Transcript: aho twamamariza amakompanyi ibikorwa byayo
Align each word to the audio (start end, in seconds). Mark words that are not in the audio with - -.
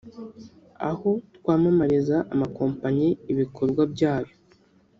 aho 0.89 1.11
twamamariza 1.35 2.17
amakompanyi 2.33 3.09
ibikorwa 3.31 3.81
byayo 3.93 4.33